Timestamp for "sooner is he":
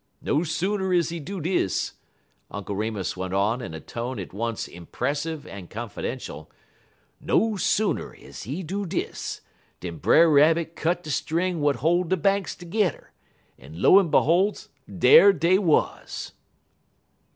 0.43-1.19, 7.55-8.63